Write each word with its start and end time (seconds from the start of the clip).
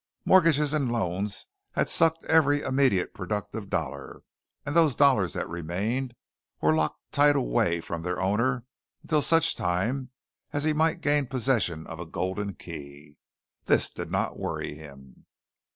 Mortgages 0.25 0.73
and 0.73 0.91
loans 0.91 1.45
had 1.73 1.87
sucked 1.87 2.23
every 2.25 2.61
immediately 2.61 3.11
productive 3.11 3.69
dollar; 3.69 4.23
and 4.65 4.75
those 4.75 4.95
dollars 4.95 5.33
that 5.33 5.47
remained 5.47 6.15
were 6.59 6.73
locked 6.73 6.99
tight 7.11 7.35
away 7.35 7.79
from 7.81 8.01
their 8.01 8.19
owner 8.19 8.65
until 9.03 9.21
such 9.21 9.55
time 9.55 10.09
as 10.53 10.63
he 10.63 10.73
might 10.73 11.01
gain 11.01 11.27
possession 11.27 11.85
of 11.85 11.99
a 11.99 12.07
golden 12.07 12.55
key. 12.55 13.17
This 13.65 13.91
did 13.91 14.09
not 14.09 14.39
worry 14.39 14.73
him. 14.73 15.27